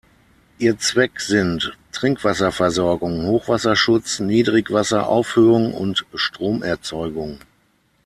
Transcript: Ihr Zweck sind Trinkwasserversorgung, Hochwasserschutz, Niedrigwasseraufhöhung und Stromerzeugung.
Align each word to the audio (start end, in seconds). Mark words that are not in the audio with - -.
Ihr 0.57 0.79
Zweck 0.79 1.19
sind 1.21 1.77
Trinkwasserversorgung, 1.91 3.27
Hochwasserschutz, 3.27 4.19
Niedrigwasseraufhöhung 4.19 5.75
und 5.75 6.07
Stromerzeugung. 6.15 7.37